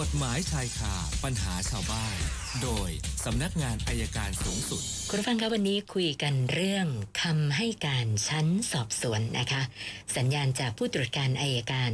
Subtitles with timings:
[0.00, 0.94] กฎหมายชายคา
[1.24, 2.16] ปัญหาชาวบ้าน
[2.62, 2.90] โดย
[3.24, 6.86] สำนักงานอายการสูงสุด คุณผู้ฟังคะวันนี้คุยกันเรื่อง
[7.22, 9.62] คำให้การชั้นสอบสวนนะคะ
[10.16, 11.90] สัญญาณจากผู้ตรวจการอายการ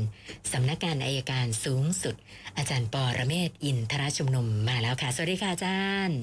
[0.52, 2.14] สำนักงานอายการสูงสุด
[2.56, 6.20] อาจารย์ปอระเมศวร์อินทรชุมนุมมาแล้วค่ะ สวัสดีค่ะอาจารย์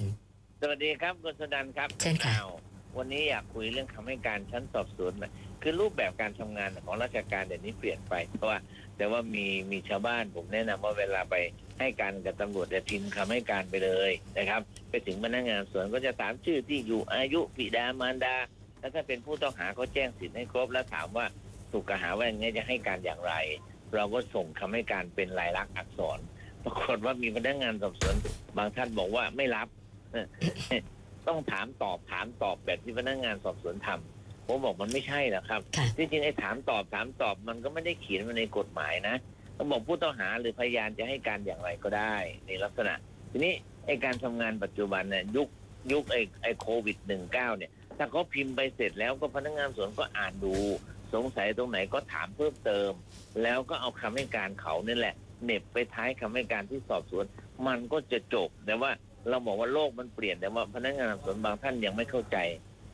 [0.61, 2.51] สวัสดีครับคุณสดันครับเชิญค่ะอ้าว
[2.97, 5.31] วันนี้อยากคุยเรื่องคำให้การชั้นสอบสวนหน่อย
[5.61, 8.59] คือรูปแบบการทำงานของราชการเดี๋ยวนี้เปลี่ยนไปเพราะว่า
[8.97, 11.35] แต่ว่ามีมีชาวบ้านผมแนะนำว่าเวลาไป
[11.79, 18.35] ให้การกับตำรวจจะพิมพ์คำให้การไปเลยนะครับ ไปถึงพนักงานสวนก็จะถามชื่อที่อยู่อายุบิดามารดา
[18.79, 21.25] แล้วถ้าเป็นผู้ต้องหาเขาแจ้งสิทธิ์ให้ครบ แล้วถามว่า
[21.71, 23.33] ถูกกล่าวหาว่าอย่างนี้จะให้การอย่างไร
[23.95, 26.19] เราก็ส่งคำให้การเป็นลายลักษณ์อักษร
[26.63, 28.15] ปรากฏว่ามีพนักงานสอบสวน
[28.57, 29.67] บางท่านบอกว่าไม่รับ
[31.27, 34.16] ต้องถามตอบถามตอบแบบที่พนักงานสอบสวนทำ
[34.47, 39.15] ผมบอกมันไม่ใช่หรอกครับค่ะที่จริงไอ้ถามตอบถามตอบมันก็ไม่ได้เขียนมาในกฎหมายนะ
[39.57, 42.15] ต้องบอกผู้ต้องหาหรือพยานจะให้การอย่างไรก็ได้
[42.45, 42.93] ในลักษณะ
[43.31, 43.53] ทีนี้
[43.85, 45.47] ไอ้การทำงานปัจจุบันเนี่ยยุค
[45.91, 50.55] ยุคไอ้ไอ้โควิดหนึ่งเก้าเนี่ย ถ้าเขาพิมพ์ไปเสร็จแล้วก็พนักงานสวนก็อ่านดู
[51.13, 52.91] สงสัยตรงไหนก็ถามเพิ่มเติม
[53.43, 57.25] แล้วก็เอาคำให้การเขานี่แหละเหน็บไปท้ายคำให้การที่สอบสวน
[57.67, 58.91] มันก็จะจบแต่ว่า
[59.29, 62.37] เราบอกว่าโลกมันเปลี่ยนแต่ว่าพนักงานสอบสวนบางท่านยังไม่เข้าใจ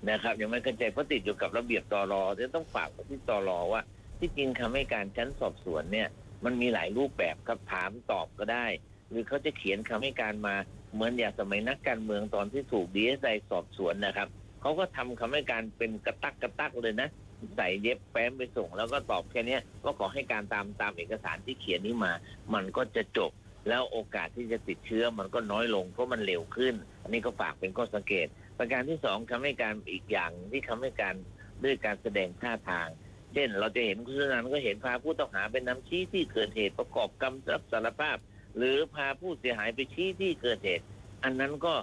[0.09, 3.82] นะครับยังไม่เข้าใจเพราะติดอยู่กับระเบียบตรอจะต้องฝากที่ตรอว่า
[4.20, 6.08] ที่จริงคำให้การชั้นสอบสวนเนี่ย
[6.46, 8.66] มันมีหลายรูปแบบครับถามตอบก็ได้
[9.09, 10.56] หรือเขาจะเขียนคำให้การมา
[10.94, 14.28] เหมือนอย่างสมัยนักการเมืองตอนที่ถูกดีเอสไอสอบสวนนะครับ
[14.62, 17.09] เขาก็ทำคำให้การเป็นกระตักกระตักเลยนะ
[17.56, 22.12] ใส่เย็บแฟ้มไปส่ง แล้วก็ตอบแค่นี้ว่าขอให้การตามตามเอกสารที่เขียนนี้มา
[22.54, 23.31] มันก็จะจบ
[23.70, 31.16] แล้วโอกาสที่จะติดเชื้อมันก็น้อยลงเพราะมันเร็วขึ้น อันนี้ก็ฝากเป็นข้อสังเกต ประการที่สองคำให้การอีกอย่างที่คำให้การ
[31.64, 32.88] ด้วยการแสดงท่าทาง
[33.34, 38.18] เช่น เราจะเห็นคุณสุนันก็เห็นพาผู้ต้องหาไปนำชี้ที่เกิดเหตุประกอบคำรับสารภาพ
[38.58, 40.86] หรือพาผู้เสียหายไปชี้ที่เกิดเหตุ
[41.24, 41.74] อันนั้นก็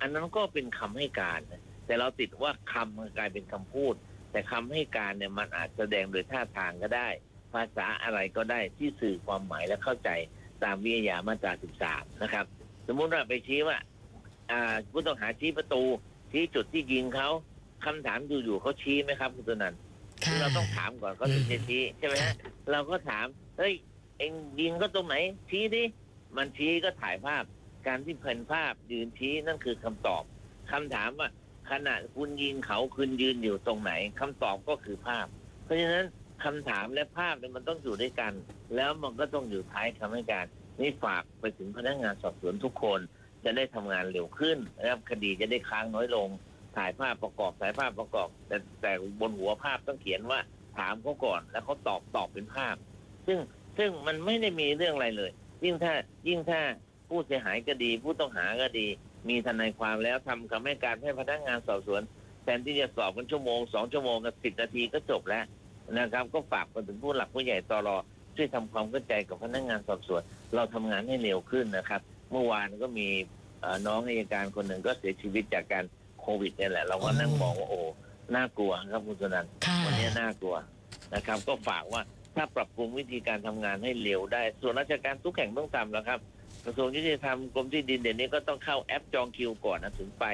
[0.00, 1.40] อันนั้นก็เป็นคำให้การ
[1.86, 3.94] แต่เราติดว่าคำมันกลายเป็นคำพูด
[4.30, 7.08] แต่คำให้การเนี่ยมันอาจแสดงโดยท่าทางก็ได้
[7.52, 10.10] ภาษาอะไรก็ได้ที่สื่อความหมายและเข้าใจ
[10.64, 11.52] ตามวิทยามาตรา
[11.86, 12.46] 13 นะครับ
[12.86, 13.76] สมมุติว่าไปชี้ว่า
[14.90, 15.82] ผู้ต้องหาชี้ประตู
[16.30, 17.28] ชี้จุดที่ยิงเขา
[17.84, 19.80] คำถามอยู่ๆเขาชี้ไหมครับคุณตุนันท์
[20.24, 22.34] ค่ะเราต้องถามก่อนเขาถึงจะชี้ใช่ไหมฮะ
[22.70, 23.26] เราก็ถาม
[23.58, 23.74] เฮ้ย
[24.18, 25.14] เอ็งยิงก็ตรงไหน
[25.48, 25.84] ชี้ดิ
[26.36, 27.44] มันชี้ก็ถ่ายภาพ
[27.86, 30.22] การที่เพ่นภาพยืนชี้นั่นคือคำตอบ
[30.72, 31.28] คำถามว่า
[31.70, 35.26] ขณะคุณยิงเขาคุณยืนอยู่ตรงไหนคำตอบก็คือภาพ
[35.64, 36.06] เพราะฉะนั้น
[36.44, 38.32] คำถามและภาพเนี่ยมันต้องอยู่ด้วยกัน
[38.74, 40.46] แล้วมันก็ต้องอยู่ท้ายคำให้การ
[40.80, 43.00] นี่ฝากไปถึงพนักงานสอบสวนทุกคน
[43.44, 46.28] จะได้ทำงานเร็วขึ้นนะครับคดีจะได้ค้างน้อยลง
[46.76, 50.40] ถ่ายภาพประกอบถ่ายภาพประกอบ แต่แต่บนหัวภาพต้องเขียนว่า
[50.78, 52.76] ถามเขาก่อน แล้วเขาตอบตอบเป็นภาพ
[53.26, 53.38] ซึ่ง
[53.78, 55.30] ซึ่งมันไม่ได้มีเรื่องอะไรเลย
[55.64, 55.94] ยิ่งถ้า
[56.28, 56.60] ยิ่งถ้า
[57.08, 58.86] ผู้เสียหายก็ดี ผู้ต้องหาก็ดี
[59.28, 62.02] มีทนายความแล้วทำคำให้การให้พนักงานสอบสวน
[62.42, 65.44] แทนที่จะสอบกันชั่วโมงสองชั่วโมงกับสิบนาทีก็จบแล้ว
[65.98, 67.96] นะครับ ก็ฝากไปถึงผู้หลักผู้ใหญ่ตรอ
[68.36, 70.22] ช่วยทำความเข้าใจกับพนักงานสอบสวน
[70.54, 72.00] เราทำงานให้เร็วขึ้นนะครับ
[72.30, 73.08] เมื่อวานก็มี
[73.60, 75.84] เอ่อน้องอัยการคนหนึ่งก็เสียชีวิตจากการ
[76.20, 77.80] โควิดเนี่ยแหละ เราก็นั่งมองว่าโอ้
[78.34, 80.56] น่ากลัวครับคุณสนันค่ะวันนี้น่ากลัว
[81.14, 82.02] นะครับ ก็ฝากว่า
[82.36, 86.20] ถ้าปรับปรุงวิธีการทำงานให้เร็วได้ ส่วนราชการทุกแห่งต้องทำแล้วครับ
[86.64, 90.26] กระทรวงยุติธรรมกรมที่ดินเดี๋ยวนี้ก็ต้องเข้าแอปจองคิวก่อนนะถึงไป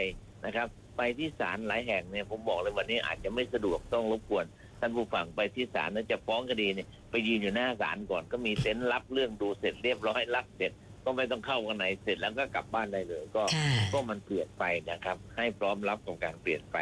[0.46, 4.44] นะครับ ไปที่ศาลหลายแห่งเนี่ยผมบอกเลยวันนี้อาจจะไม่สะดวกต้องรบกวน
[4.80, 10.72] ท่านผู้ฟังไปที่ศาลนั้นจะฟ้องคดีเนี่ยไปยืนอยู่หน้าศาลก่อนก็มีเต็นท์รับเรื่องดูเสร็จเรียบร้อยรับเสร็จ
[11.04, 16.76] ก็ไม่ต้องเข้ากันไหนเสร็จแล้วก็กลับบ้านได้เลย ก็ค่ะก็มันเปลี่ยนไปนะครับ ให้พร้อมรับกับการเปลี่ยนไป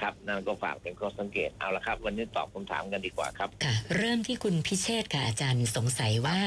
[0.00, 6.40] ครับนั่นก็ฝากเป็นข้อสังเกตเอาละครับ วันนี้ตอบคำถามกันดีกว่าครับค่ะ เริ่มที่คุณพิเชษฐ์ค่ะอาจารย์สงสัยว่า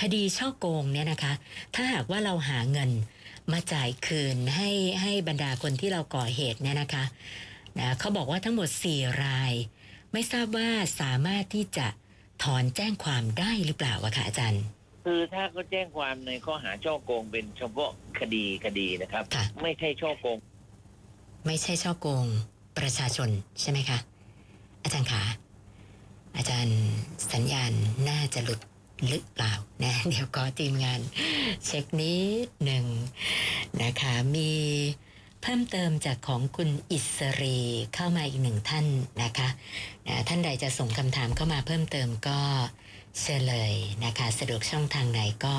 [0.00, 1.32] คดีช่อโกงเนี่ยนะคะ
[1.74, 2.90] ถ้าหากว่าเราหาเงิน
[3.52, 4.70] มาจ่ายคืนให้
[5.00, 7.04] ให้บรรดาคนที่เราก่อเหตุเนี่ยนะคะ
[7.78, 9.52] นะเขาบอกว่าทั้งหมด 4 ราย
[10.12, 10.68] ไม่ทราบว่า
[11.00, 11.86] สามารถที่จะ
[12.44, 14.62] ถอนแจ้งความได้หรือเปล่าอะคะอาจารย์
[15.10, 20.38] คือถ้าเขาแจ้งความในข้อหาช่อโกงเป็นเฉพาะคดีคดีนะครับ ค่ะ ไม่ใช่ช่อโกง
[21.46, 22.26] ไม่ใช่ช่อโกง
[22.78, 23.28] ประชาชน
[23.60, 23.98] ใช่ไหมคะ
[24.82, 25.22] อาจารย์คะ
[26.36, 26.80] อาจารย์
[27.32, 27.72] สัญญาณ
[28.08, 28.60] น่าจะหลุด
[29.08, 29.52] หรือเปล่า
[29.84, 31.00] นะ เดี๋ยวก็ทีมงาน
[31.66, 32.14] เช็คนิ
[32.46, 32.84] ดหนึ่ง
[33.82, 34.50] นะคะ มี
[35.42, 37.58] เพิ่มเติมจากของคุณอิสรี
[37.94, 38.86] เข้ามาอีกหนึ่งท่าน
[39.22, 39.48] นะคะ
[40.06, 42.40] นะท่านใดจะส่งคำถามเข้ามาเพิ่มเติมก็
[43.22, 43.74] เชิญเลย
[44.04, 45.54] นะคะ สะดวกช่องทางไหนก็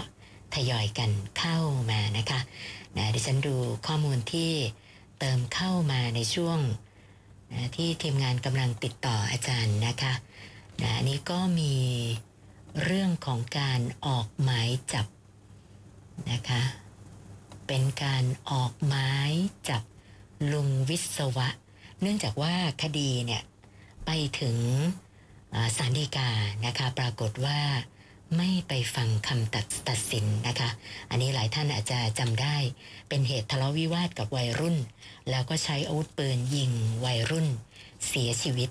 [0.55, 1.57] ทยอยกันเข้า
[1.91, 2.39] มานะคะ
[2.97, 3.55] นะดิฉันดู
[3.87, 4.51] ข้อมูลที่
[5.19, 6.59] เติมเข้ามาในช่วง
[7.53, 10.13] นะที่ทีมงานกำลังติดต่ออาจารย์นะคะ
[10.81, 11.75] นะอันนี้ก็มี
[12.83, 15.05] เรื่องของการออกหมายจับ
[16.31, 16.61] นะคะ
[17.67, 19.31] เป็นการออกหมาย
[19.69, 19.83] จับ
[20.51, 21.47] ลุงวิศวะ
[22.01, 22.53] เนื่องจากว่า
[22.83, 23.43] คดีเนี่ย
[24.05, 24.09] ไป
[24.39, 24.57] ถึง
[25.89, 26.29] ลฎีกา
[26.65, 27.59] นะคะ ปรากฏว่า
[28.37, 30.69] ไม่ไปฟังคำตัดตัดสินนะคะ
[31.09, 32.55] อันนี้หลายท่านอาจจะจำได้
[33.09, 34.77] เป็นเหตุทะเลาะวิวาทกับวัยรุ่น
[35.29, 36.71] แล้วก็ใช้อาวุธปืนยิง
[37.05, 37.47] วัยรุ่น
[38.07, 38.69] เสียชีวิต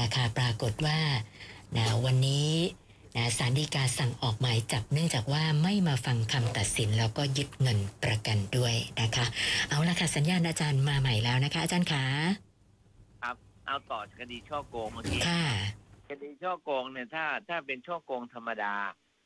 [0.00, 0.98] นะคะ ปรากฏว่า
[1.76, 2.50] นะวันนี้
[3.16, 9.26] นะศาลฎีกาสั่งออกหมายจับเนื่องจากว่าไม่มาฟังคำตัดสินแล้วก็ยึดเงินประกันด้วยนะคะ
[9.68, 12.04] เอาละค่ะสัญญาณอาจารย์มาใหม่แล้วนะคะ อาจารย์ขา
[13.22, 13.36] ครับ
[13.66, 15.42] เอาต่อคดีช่อโกงเมื่อกี้ค่ะ
[16.08, 18.74] คดีช่อโกงเนี่ยถ้าถ้าเป็นช่อโกงธรรมดา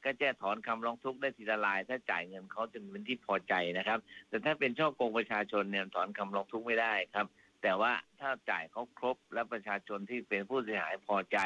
[0.04, 3.98] ก็จะถอนคำร้องทุกข์ได้ทีละลาย ถ้าจ่ายเงินเขาจนเป็นที่พอใจนะครับ
[4.28, 7.26] แต่ถ้าเป็นช่อโกงประชาชนเนี่ยถอนคำร้องทุกข์ไม่ได้ครับ
[7.62, 11.38] แต่ว่าถ้าจ่ายเขาครบและประชาชนที่เป็นผู้เสียหายพอใจ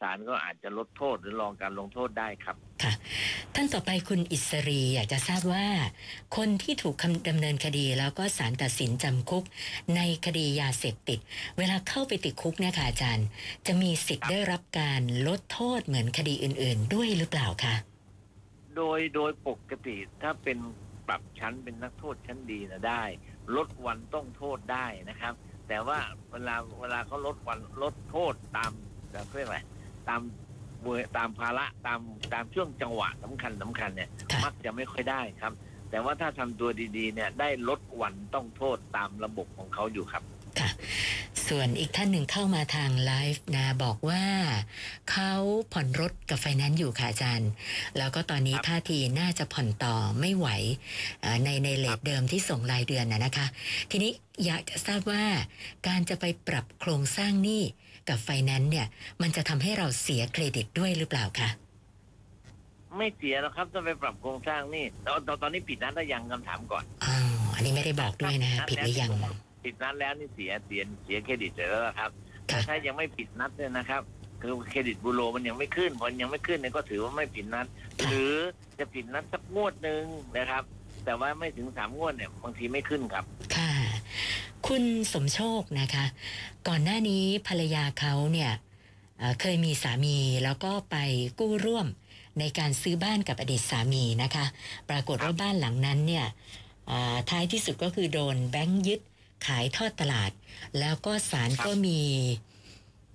[0.00, 2.92] ศาลก็อาจจะลดโทษหรือรองการลงโทษได้ครับ ค่ะ
[3.54, 5.66] ท่านต่อไปคุณอิสรีอยากจะทราบว่า
[6.36, 9.44] คนที่ถูกคำดำเนินคดีแล้วก็ศาลตัดสินจำคุก
[9.96, 11.18] ในคดียาเสพติด
[11.58, 13.26] เวลาเข้าไปติดคุกเนี่ยค่ะอาจารย์
[13.66, 17.74] จะมีสิทธิ์ได้รับการลดโทษเหมือนคดีอื่น ๆ ด้วยหรือเปล่าคะ
[18.76, 20.58] โดยโดยปกติถ้าเป็น
[21.08, 23.02] ปรับชั้นเป็นนักโทษชั้นดีนะได้
[23.56, 25.34] ลดวันต้องโทษได้นะครับ
[25.68, 25.98] แต่ว่า
[26.30, 28.72] เวลาเวลาเขาลดวันลดโทษตาม
[29.12, 29.58] แบบเรียกอะไร
[30.08, 30.22] ตาม
[30.82, 32.00] เวตามภาระตาม
[32.32, 35.52] ตามช่วงจังหวะสำคัญสำคัญเนี่ย ค่ะ มักจะไม่ค่อยได้ครับ
[35.90, 40.22] แต่ว่าถ้าทำตัวดีๆ เนี่ยได้ลดวันต้องโทษตามระบบของเขาอยู่ครับ
[40.58, 40.70] ค่ะ
[41.48, 44.24] ส่วนอีกท่านหนึ่งเข้ามาทางไลฟ์นะบอกว่า
[45.10, 45.32] เขา
[45.72, 47.50] ผ่อนรถกับไฟแนนซ์อยู่ค่ะอาจารย์
[47.98, 50.48] แล้วก็ตอนนี้ครับท่าทีน่าจะผ่อนต่อไม่ไหว
[51.22, 53.46] เอ่อในใน rate เดิมที่ส่งรายเดือนนะนะคะ
[53.90, 54.12] ทีนี้
[54.44, 55.24] อยากจะทราบว่า
[55.88, 57.62] การจะไปปรับโครงสร้างหนี้
[58.08, 58.86] กับไฟแนนซ์เนี่ย
[59.22, 61.48] มันจะทำให้เราเสียเครดิตด้วยหรือเปล่าคะ
[62.96, 67.14] ไม่เสียหรอกครับถ้าไปปรับโครงสร้างนี่ตอนตอนตอนนี้ผิดนัดหรือยังคำถามก่อนอ๋อ
[67.54, 69.10] อันนี้ไม่ได้บอกด้วยนะฮะผิดหรือยัง
[69.64, 72.10] ผิดนัดแล้วนี่เสียเสียเสียเครดิตไปแล้วล่ะครับ
[72.46, 74.02] แต่ค่ะถ้ายังไม่ผิดนัดเนี่ยนะครับ
[74.42, 77.66] คือเครดิตบูโรมันยังไม่ขึ้นพอยังไม่ขึ้นเนี่ยก็ถือว่าไม่ผิดนัด
[78.08, 78.32] หรือ
[78.78, 80.04] จะผิดนัดสักงวดหนึ่ง
[80.38, 80.62] นะครับ
[81.04, 83.24] แต่ว่าไม่ถึงสามงวดเนี่ยบางทีไม่ขึ้นครับ
[83.56, 83.72] ค่ะ
[84.66, 86.04] คุณสมโชคนะคะ
[86.68, 88.52] ก่อนหน้านี้ภรรยาเขาเนี่ย
[89.18, 90.96] เอ่อเคยมีสามีแล้วก็ไป
[91.38, 91.86] กู้ร่วม
[92.38, 94.44] ในการซื้อบ้านกับอดีตสามีนะคะ
[94.88, 96.26] ปรากฏว่าบ้านหลังนั้นเนี่ย
[96.90, 99.00] อ่าท้ายที่สุดก็คือโดนแบงค์ยึด
[99.46, 100.30] ขายทอดตลาด
[100.78, 102.00] แล้วก็ศาลครับก็มี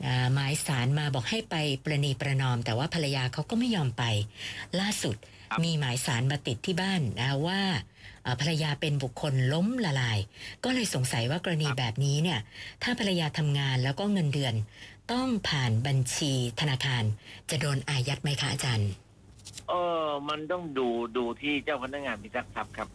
[0.05, 4.03] อ่าหมายสารมาบอกให้ไปประนีประนอม แต่ว่าภรรยาเขาก็ไม่ยอมไป
[4.79, 5.15] ล่าสุด
[5.63, 7.81] มีหมายสารมาติดที่บ้านนะว่าอ่า
[8.39, 10.19] ภรรยาเป็นบุคคลล้มละลาย
[10.63, 12.39] ก็เลยสงสัยว่ากรณีแบบนี้เนี่ย
[12.83, 14.53] ถ้าภรรยาทำงานแล้วก็เงินเดือน
[15.11, 17.03] ต้องผ่านบัญชีธนาคาร
[17.49, 18.89] จะโดนอายัดไหมคะอาจารย์
[19.69, 19.73] เอ
[20.05, 20.87] อมันต้องดู
[21.17, 22.89] ดูที่เจ้าพนักงานพิทักษ์ทรัพย์ครับ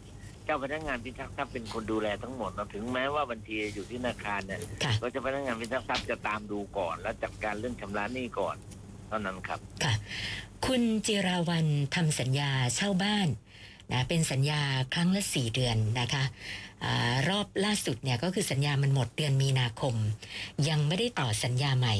[0.45, 8.55] เจ้าพนักงานพิทักษ์ทรัพย์เป็นคนดูแลทั้งหมดเราถึงแม้ว่าบัญชีอยู่ที่ธนาคารเนี่ยค่ะก็เจ้าพนักงานพิทักษ์ทรัพย์จะตามดูก่อน แล้วจัดการเรื่องชำระหนี้ก่อน
[9.07, 9.93] เท่านั้นครับ ค่ะ
[10.65, 13.27] คุณจิราวันทำสัญญาเช่าบ้าน
[13.91, 14.61] นะเป็นสัญญา
[14.93, 16.23] ครั้งละสี่เดือนนะคะ
[16.83, 16.87] อ
[17.29, 19.95] รอบล่าสุดเนี่ยก็คือสัญญามันหมดเดือนมีนาคม
[20.69, 21.95] ยังไม่ได้ต่อสัญญาใหม่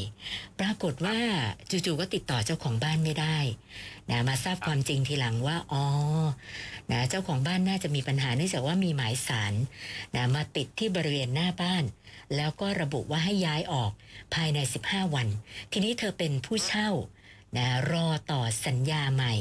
[0.59, 1.17] ปรากฏว่า
[1.69, 3.37] จู่ๆก็ติดต่อเจ้าของบ้านไม่ได้
[4.09, 5.83] นะมาทราบความจริงทีหลังว่าอ๋อ
[6.91, 9.53] นะเจ้าของบ้านน่าจะมีปัญหาเนื่องจากว่ามีหมายสาร
[10.15, 11.83] นะมาติดที่บริเวณหน้าบ้าน
[12.35, 13.91] แล้วก็ระบุว่าให้ย้ายออก
[14.33, 15.27] ภายใน 15 วัน
[15.71, 16.89] ทีนี้เธอเป็นผู้เช่า
[17.57, 19.33] นะรอต่อสัญญาใหม่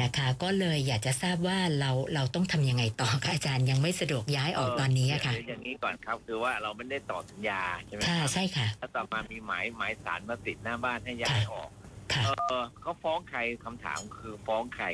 [0.00, 11.68] นะคะ ก็เลยอยากจะทราบว่าเราเราต้องทำยังไงต่อคะอาจารย์ยังไม่สะดวกย้ายออกตอนนี้อะค่ะเดี๋ยวอย่างนี้ก่อนครับคือว่าเราไม่ได้ต่อสัญญาใช่ไหมคค่ะรับใช่ค่ะ แล้วต่อมามีหมายหมายสารมาติดหน้าบ้านให้ย้ายออก
[12.12, 14.86] ค่ะ เออเขาฟ้องใครคำถามคือฟ้องใคร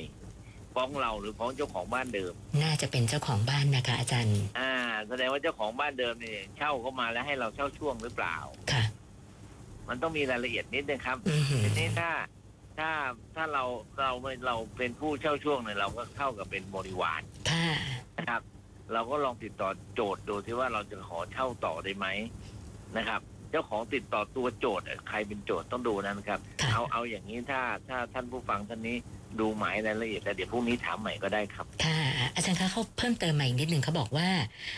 [0.75, 4.73] ฟ้องเราหรือฟ้องเจ้าของบ้านเดิม น่าจะเป็นเจ้าของบ้านนะคะ อาจารย์อ่า
[5.09, 8.37] แสดงว่าเจ้าของบ้านเดิมเนี่ยเช่าเข้ามาแล้วให้เราเช่าช่วงหรือเปล่า
[8.73, 8.85] ค่ะ
[9.89, 12.11] มันต้องมีรายละเอียดนิดนึงครับอือหือทีนี้ถ้า
[12.79, 12.91] ถ้า
[13.35, 13.65] ถ้าเรา
[13.99, 14.11] เรา
[14.47, 17.69] เราเป็นผู้เช่าช่วงเนี่ยเราก็เข้ากับเป็นบริวารค่ะ
[18.19, 18.43] นะครับ
[18.93, 22.07] เราก็ลองติดต่อโจทย์ดูที่ว่าเราจะขอเช่าต่อได้ไหม
[22.97, 28.97] นะครับ เจ้าของติดต่อตัวโจทย์ใครเป็นโจทย์ต้องดูนะครับ ค่ะ เอาเอาอย่างนี้ถ้าถ้าท่านผู้ฟังท่านนี้
[29.41, 32.01] ดูหมายรายละเอียดแล้วเดี๋ยวพรุ่งนี้ถามใหม่ก็ได้ครับ ค่ะ
[32.35, 34.29] อาจารย์คะเขาเพิ่มเติมมาอีกนิดหนึ่งเขาบอกว่า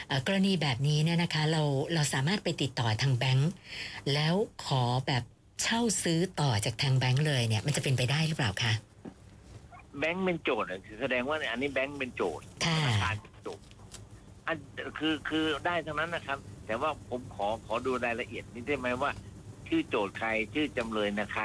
[0.08, 1.62] เอ่อกรณีแบบนี้เนี่ยนะคะ เรา
[1.94, 3.50] เราสามารถไปติดต่อทางแบงก์
[4.14, 4.34] แล้ว
[4.66, 5.22] ขอแบบ
[5.62, 8.72] เช่าซื้อต่อจากทางแบงก์เลยเนี่ยมันจะเป็นไปได้หรือเปล่าคะ
[9.98, 13.64] แบงค์เป็นโจทย์อะคือแสดงว่าอันนี้แบงค์เป็นโจทย์ค่ะธนาคารเป็นโจทย์
[14.46, 14.56] อัน
[14.98, 19.10] คือคือได้ทั้งนั้นนะครับ แต่ว่าผมขอขอดูรายละเอียดนิดได้ไหมว่า
[19.68, 21.44] ชื่อโจทย์ใครชื่อจำเลยนะใคร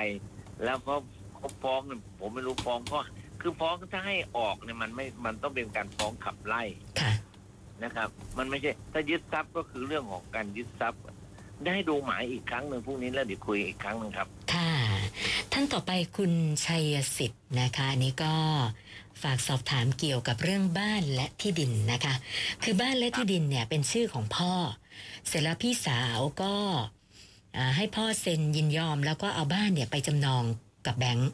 [0.64, 0.98] แล้วเขา
[1.36, 6.64] เขาฟ้องเนี่ยผมไม่รู้ฟ้องเพราะคือคือฟ้องถ้าให้ออกเนี่ยมันไม่มันต้องเป็นการฟ้องขับไล่
[7.02, 7.12] ค่ะ
[7.84, 11.02] นะครับมันไม่ใช่ถ้ายึดทรัพย์ก็คือเรื่องของการยึดทรัพย์
[11.66, 14.72] ได้ดูหมายอีกครั้งหนึ่งพรุ่งนี้แล้วเดี๋ยวคุยอีกครั้งหนึ่งครับ ค่ะ
[15.52, 16.32] ท่านต่อไปคุณ
[16.66, 18.34] ชัยสิทธิ์นะคะอันนี้ก็
[19.22, 22.16] ฝากสอบถามเกี่ยวกับเรื่องบ้านและที่ดินนะคะ
[22.64, 24.54] คือบ้านและที่ดินเนี่ยเป็นชื่อของพ่อ
[25.28, 26.56] เสร็จแล้วพี่สาวก็
[27.76, 30.44] ให้พ่อเซ็นยินยอม แล้วก็เอาบ้านเนี่ยไปจำนอง
[30.86, 31.30] กับแบงค์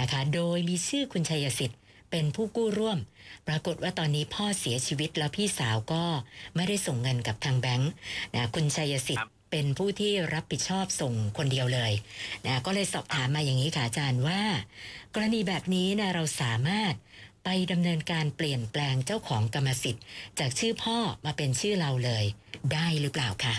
[0.00, 1.78] นะคะ โดยมีชื่อคุณชัยสิทธิ์
[2.10, 2.98] เป็นผู้กู้ร่วม
[3.48, 6.02] ปรากฏว่าตอนนี้พ่อเสียชีวิตแล้วพี่สาวก็
[6.56, 7.90] ไม่ได้ส่งเงินกับทางแบงค์
[8.34, 11.92] นะคุณชัยสิทธิ์ เป็นผู้ที่รับผิดชอบส่งคนเดียวเลย
[12.46, 14.40] นะก็เลยสอบถามมาอย่างนี้ค่ะอาจารย์ว่า
[15.14, 16.94] กรณีแบบนี้นะเราสามารถ
[17.44, 20.04] ไปดำเนินการเปลี่ยนแปลงเจ้าของกรรมสิทธิ์
[20.38, 22.24] จากชื่อพ่อมาเป็นชื่อเราเลย
[22.72, 23.54] ได้หรือเปล่าคะ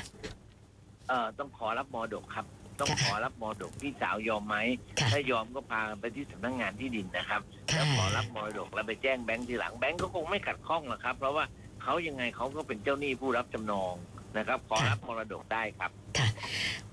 [1.08, 2.46] เอ่อต้องขอรับมรดกครับ
[2.80, 4.56] ต้องค่ะขอรับมรดกพี่สาวยอมไหม
[5.00, 7.42] ค่ะถ้ายอมก็พาไปที่สำนักงานที่ดินนะครับ
[7.72, 11.46] ค่ะแล้วขอรับมรดกแล้วไปแจ้งแบงค์ทีหลังแบงค์ก็คงไม่ขัดข้องหรอกครับ เพราะว่า
[11.84, 13.94] เขายังไงเขาก็เป็นเจ้าหนี้ผู้รับจำนอง
[14.38, 16.28] นะครับ ขอรับมรดกได้ครับ ค่ะ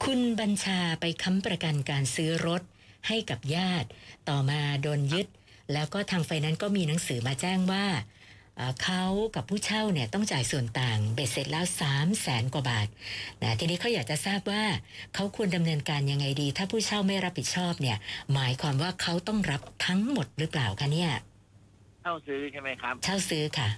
[0.05, 2.63] คุณบัญชาไปค้ำประกันการซื้อรถ
[3.09, 3.89] ให้กับญาติ
[4.29, 5.27] ต่อมาโดนยึด
[5.73, 7.87] แล้วก็ทางไฟนั้นซ์ก็มีหนังสือมาแจ้งว่า
[8.57, 12.89] เอ่อเขากับผู้เช่าเนี่ยต้องจ่ายส่วนต่างเบ็ดเสร็จแล้ว3 0 0แสนกว่าบาท
[13.43, 14.65] นะทีนี้เขาอยากจะทราบว่า
[15.15, 17.97] เขาควรดำเนินการยังไงดี ถ้าผู้เช่าไม่รับผิดชอบเนี่ย
[18.35, 21.11] หมายความว่าเขาต้องรับทั้งหมดหรือเปล่าคะเนี่ย
[22.03, 23.69] เช่าซื้อใช่ไหมครับ เช่าซื้อค่ะ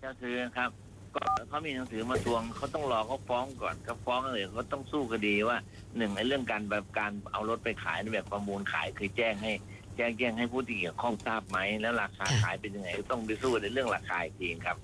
[0.00, 0.70] เช่าซื้อนะครับ
[1.16, 5.58] ก็เขามีหนังสือมาทวงเขาต้องรอเขาฟ้องก่อนเขาฟ้องเลยเขาต้องสู้คดีว่า
[5.96, 9.52] หนึ่งในเรื่องการแบบการเอารถไปขายในแบบประมูลขายคือแจ้งให้
[9.96, 14.76] แจ้งแจ้งให้ผู้ที่เกี่ยวข้องทราบไหมแล้วราคาขายเป็นยังไงต้องไปสู้ในเรื่องราคาเองครับ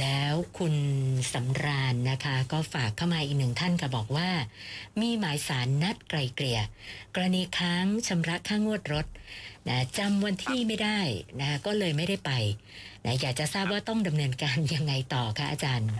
[0.00, 0.74] แล้วคุณ
[1.32, 4.30] สำราญนะคะ ก็ฝากเข้ามาอีกหนึ่งท่านค่ะบอกว่า
[5.00, 6.60] มีหมายสารนัดไกลเกลี่ย
[7.14, 9.06] กรณีค้างชำระค่างวดรถ
[9.68, 11.00] นะจำวันที่ไม่ได้
[11.40, 12.32] นะก็เลยไม่ได้ไป
[13.04, 15.90] นะอยากจะทราบว่าต้องดำเนินการยังไงต่อคะอาจารย์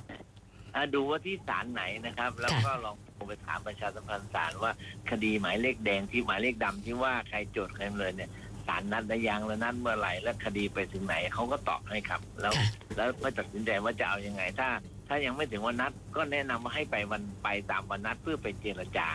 [0.75, 4.73] อะดูว่าที่ศาลไหนนะครับ แล้วก็ลองโทรไปถามประชาสัมพันธ์ศาลว่า
[5.11, 8.31] คดีหมายเลขแดงที่หมายเลขดำที่ว่าใครโจทย์ใครเลยเนี่ย
[8.69, 14.69] ศาลนัดได้ยังแล้วนัดเมื่อไหร่แล้วคดีไปถึงไหนเขาก็ตอบให้ครับ แล้วค่ะแล้วก็ตัดสินใจว่าจะเอายังไง ถ้า
[15.09, 19.09] ถ้ายังไม่ถึงวันนัดก็แนะนำว่าให้ไปวันไปตามวันนัดเพื่อไปเจรจา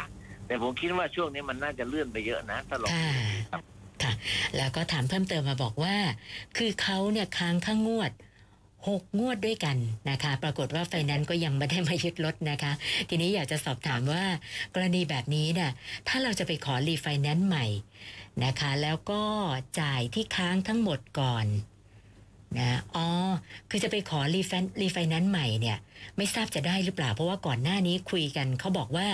[0.48, 3.62] แต่ผมคิดว่าช่วงนี้มันน่าจะเลื่อนไปเยอะนะถ้าลองค่ะดูครับ
[4.04, 4.14] ค่ะ
[4.58, 5.96] แล้วก็ถามเพิ่มเติมมาบอกว่า
[6.58, 8.12] คือเขาเนี่ยค้างค่างวด
[8.88, 9.78] หกงวดด้วยกัน
[10.10, 12.72] นะคะ ปรากฏว่าไฟแนนซ์ก็ยังไม่ได้มายึดรถนะคะ
[13.10, 14.24] ทีนี้อยากจะสอบถามว่า
[14.76, 15.72] กรณีแบบนี้เนี่ย
[16.08, 17.66] ถ้าเราจะไปขอรีไฟแนนซ์ใหม่
[18.44, 19.22] นะคะ แล้วก็
[19.82, 21.46] จ่ายที่ค้างทั้งหมดก่อน
[22.60, 23.08] นะอ๋อ
[23.70, 25.78] คือจะไปขอรีไฟรีไฟแนนซ์ใหม่เนี่ย
[26.18, 29.08] ไม่ทราบจะได้หรือเปล่า เพราะว่าก่อนหน้านี้คุยกันเขาบอกว่า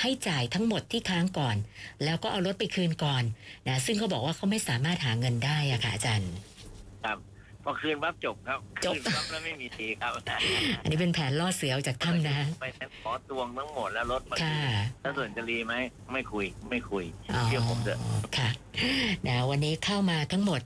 [0.00, 1.56] ให้จ่ายทั้งหมดที่ค้างก่อน
[2.04, 3.22] แล้วก็เอารถไปคืนก่อน
[3.68, 6.32] นะซึ่งเขาบอกว่าเขาไม่สามารถหาเงินได้อะค่ะอาจารย์
[7.04, 7.18] ครับ
[7.68, 10.10] พอคืนปั๊บจบครับจบ คืนปั๊บแล้วไม่มีทีครับ
[10.82, 14.58] อันนี้เป็นแผนล่อเสือออกจากถ้ำนะ ไปนั้นขอตวงทั้งหมดแล้วรถมาค่ะ
[15.02, 15.74] ถ้าส่วนจะรีไหม
[16.12, 17.04] ไม่คุย ไม่คุย
[17.34, 17.98] อ๋อเชื่อผมเถอะ
[18.38, 18.48] ค่ะ
[19.28, 20.60] นะวันนี้เข้ามาทั้งหมด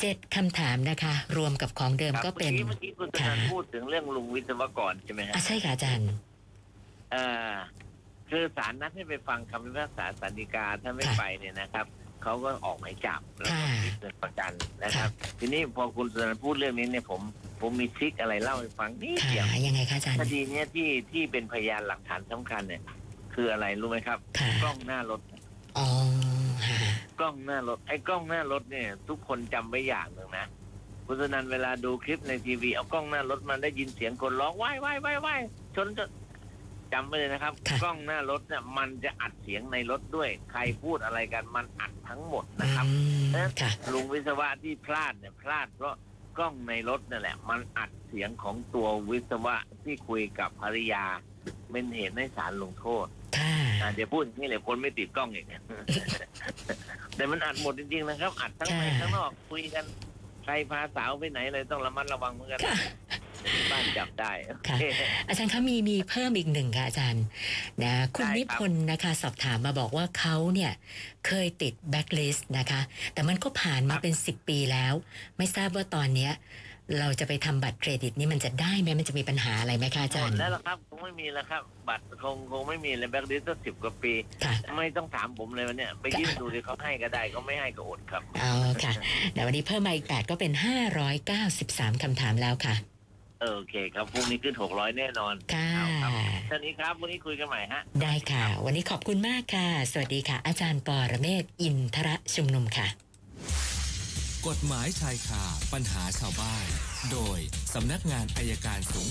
[0.00, 6.10] เจ็ดคำถามนะคะ รวมกับของเดิมครับก็เป็นเมื่อกี้เมื่อกี้คุณธนาค่ะพูดถึงเรื่องลุงวิศวกรใช่ไหมฮะอะใช่ค่ะอาจารย์
[7.12, 7.52] เอ่อ
[8.30, 11.86] คือศาลนัดให้ไปฟังคำพิพากษาสันติกาถ้าไม่ค่ะ ไปเนี่ยนะครับ
[12.26, 14.52] เขาก็ออกหมายจับแล้วก็ค่ะมีเงินประกัน
[14.82, 17.20] นะครับ ทีนี้พอคุณสุนันท์พูดเรื่องนี้เนี่ยผม
[17.60, 22.82] ผมมีทริคอะไรเล่าให้ฟังนี่ค่ะเดียวยังไงคะอาจารย์คดีเนี้ยที่ที่เป็นพยานหลักฐานสำคัญเนี่ย
[23.34, 25.20] คืออะไรรู้ไหมครับค่ะกล้องหน้ารถ
[25.76, 25.86] อ๋อ
[26.66, 26.78] ค่ะ
[27.20, 30.46] กล้องหน้ารถไอ้กล้องหน้ารถเนี่ย ทุกคนจำไว้อย่างหนึ่งนะ
[31.06, 35.40] คุณสนันเวลาดูคลิปในทีวีเอากล้องหน้ารถมันได้ยินเสียงคนร้องว้ายว้ายว้ายว้าย
[35.76, 35.88] ชน
[36.86, 42.86] จะจำไว้เลยนะครับ ค่ะ กล้องหน้ารถเนี่ยมันจะอัดเสียงในรถด้วย ใครพูดอะไรกันมันอัดทั้งหมดอืนะครับ
[43.34, 45.94] มค่ะ ลุงวิศวะที่พลาดเนี่ยพลาดเพราะ
[46.38, 51.04] กล้องในรถนั่นแหละ มันอัดเสียงของตัววิศวะที่คุยกับภรรยา
[51.70, 53.06] เป็นเหตุให้ศาลลงโทษ
[53.38, 55.46] ค่ะ อะเดี๋ยวพูดอย่างนี้เลยคนไม่ติดกล้องอีก
[57.16, 59.84] แต่มันอัดหมดจริงๆนะครับ อัดทั้งในค่ะ ข้างนอกคุยกัน
[60.44, 62.76] ใครพาสาวไปไหนเลยต้องระมัดระวังเหมือนกัน ค่ะ
[63.70, 64.84] บ้านจับได้โอเคค่ะ
[65.28, 67.24] อาจารย์คะมีมีเพิ่มอีกหนึ่งค่ะอาจารย์
[67.82, 70.72] นะคุณได้ครับนิพนธ์นะคะ สอบถามมาบอกว่าเขาเนี่ย
[71.26, 72.80] เคยติดแบ็คลิสต์นะคะ
[73.12, 74.94] แต่มันก็ผ่านมาเป็น10ปีแล้ว
[75.36, 76.32] ไม่ทราบว่าตอนเนี้ย
[77.00, 84.12] เราจะไปทำบัตรเครดิตนี่มันจะได้ไหมมันจะมีปัญหาอะไรไหมคะอาจารย์ หมดแล้วล่ะครับคงไม่มีแล้วครับ บัตรคงคงไม่มีเลยแบ็คลิสต์สิบกว่าปี
[84.44, 88.52] ค่ะ ไม่ต้องถามผมเลยวันเนี้ยไปยื่นดูดิเขาให้ก็ได้เขาไม่ให้ก็อดครับ เอา
[88.84, 88.92] ค่ะ
[89.32, 90.52] เดี๋ยววันนี้เพิ่มมาอีก 8 ก็เป็น
[91.26, 92.95] 593คำถามแล้วค่ะเออ
[93.42, 96.12] โอเคครับพรุ่งนี้ขึ้นหกร้อยแน่นอนค่ะเอาครับ
[96.50, 102.86] ท่านี้ครับวันนี้คุยกันใหม่ฮะ ได้ค่ะ วันนี้ขอบคุณมากค่ะ สวัสดีค่ะ อาจารย์ปอระเมศวร์อินทระชุมนุมค่ะ
[104.46, 106.66] กฎหมายชายคาปัญหาชาวบ้าน
[107.12, 107.38] โดย
[107.74, 109.04] สำนักงานอายการสูง